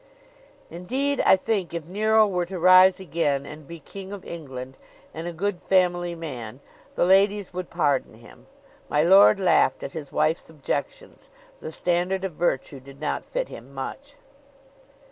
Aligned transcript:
Indeed, 0.71 1.21
I 1.27 1.35
think 1.35 1.75
if 1.75 1.85
Nero 1.85 2.25
were 2.27 2.47
to 2.47 2.57
rise 2.57 2.99
again, 2.99 3.45
and 3.45 3.67
be 3.67 3.79
king 3.79 4.11
of 4.11 4.25
England, 4.25 4.79
and 5.13 5.27
a 5.27 5.31
good 5.31 5.61
family 5.61 6.15
man, 6.15 6.59
the 6.95 7.05
ladies 7.05 7.53
would 7.53 7.69
pardon 7.69 8.15
him. 8.15 8.47
My 8.89 9.03
lord 9.03 9.39
laughed 9.39 9.83
at 9.83 9.91
his 9.91 10.11
wife's 10.11 10.49
objections 10.49 11.29
the 11.59 11.71
standard 11.71 12.25
of 12.25 12.33
virtue 12.33 12.79
did 12.79 12.99
not 12.99 13.23
fit 13.23 13.49
him 13.49 13.75
much. 13.75 14.15